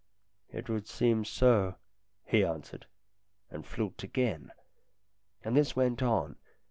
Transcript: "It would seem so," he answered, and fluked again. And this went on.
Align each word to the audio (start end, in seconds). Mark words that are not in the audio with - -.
"It 0.49 0.67
would 0.67 0.87
seem 0.87 1.23
so," 1.25 1.75
he 2.25 2.43
answered, 2.43 2.87
and 3.51 3.63
fluked 3.67 4.01
again. 4.01 4.51
And 5.43 5.55
this 5.55 5.75
went 5.75 6.01
on. 6.01 6.37